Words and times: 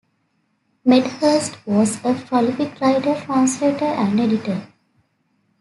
Medhurst 0.83 1.59
was 1.67 2.03
a 2.03 2.15
prolific 2.15 2.81
writer, 2.81 3.13
translator, 3.21 3.85
and 3.85 4.19
editor. 4.19 4.67